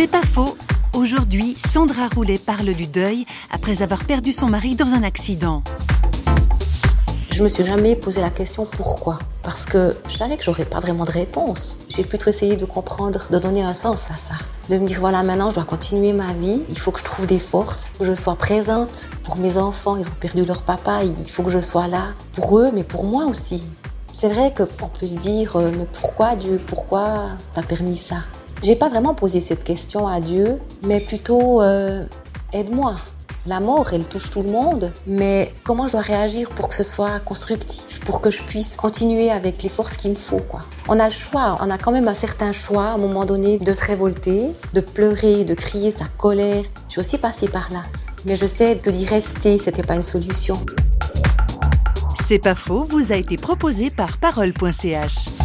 [0.00, 0.56] C'est pas faux.
[0.94, 5.62] Aujourd'hui, Sandra Roulet parle du deuil après avoir perdu son mari dans un accident.
[7.30, 9.18] Je me suis jamais posé la question pourquoi.
[9.42, 11.76] Parce que je savais que j'aurais pas vraiment de réponse.
[11.90, 14.36] J'ai plutôt essayé de comprendre, de donner un sens à ça.
[14.70, 16.62] De me dire voilà, maintenant je dois continuer ma vie.
[16.70, 19.98] Il faut que je trouve des forces, que je sois présente pour mes enfants.
[19.98, 21.02] Ils ont perdu leur papa.
[21.04, 23.66] Il faut que je sois là pour eux, mais pour moi aussi.
[24.14, 28.22] C'est vrai qu'on peut se dire euh, mais pourquoi Dieu Pourquoi t'as permis ça?
[28.62, 32.04] J'ai pas vraiment posé cette question à Dieu, mais plutôt euh,
[32.52, 32.96] aide-moi.
[33.46, 36.82] La mort, elle touche tout le monde, mais comment je dois réagir pour que ce
[36.82, 40.42] soit constructif, pour que je puisse continuer avec les forces qu'il me faut.
[40.88, 43.56] On a le choix, on a quand même un certain choix à un moment donné
[43.56, 46.64] de se révolter, de pleurer, de crier sa colère.
[46.88, 47.84] Je suis aussi passée par là,
[48.26, 50.60] mais je sais que d'y rester, c'était pas une solution.
[52.28, 55.39] C'est pas faux, vous a été proposé par parole.ch.